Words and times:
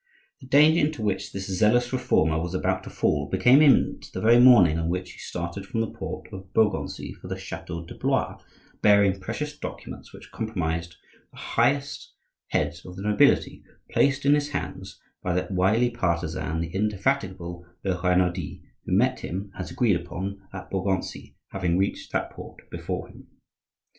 The 0.41 0.47
danger 0.47 0.79
into 0.83 1.03
which 1.03 1.31
this 1.31 1.45
zealous 1.45 1.93
Reformer 1.93 2.39
was 2.41 2.55
about 2.55 2.83
to 2.85 2.89
fall 2.89 3.29
became 3.29 3.61
imminent 3.61 4.07
the 4.15 4.19
very 4.19 4.39
morning 4.39 4.79
on 4.79 4.89
which 4.89 5.11
he 5.11 5.19
started 5.19 5.63
from 5.63 5.81
the 5.81 5.91
port 5.91 6.27
of 6.33 6.51
Beaugency 6.55 7.13
for 7.13 7.27
the 7.27 7.37
chateau 7.37 7.85
de 7.85 7.93
Blois, 7.93 8.41
bearing 8.81 9.19
precious 9.19 9.55
documents 9.55 10.11
which 10.11 10.31
compromised 10.31 10.95
the 11.31 11.37
highest 11.37 12.15
heads 12.47 12.83
of 12.83 12.95
the 12.95 13.03
nobility, 13.03 13.61
placed 13.91 14.25
in 14.25 14.33
his 14.33 14.49
hands 14.49 14.99
by 15.21 15.35
that 15.35 15.51
wily 15.51 15.91
partisan, 15.91 16.61
the 16.61 16.73
indefatigable 16.73 17.63
La 17.83 18.01
Renaudie, 18.01 18.63
who 18.85 18.93
met 18.93 19.19
him, 19.19 19.51
as 19.55 19.69
agreed 19.69 19.97
upon, 20.01 20.41
at 20.51 20.71
Beaugency, 20.71 21.35
having 21.51 21.77
reached 21.77 22.11
that 22.11 22.31
port 22.31 22.67
before 22.71 23.07
him. 23.07 23.27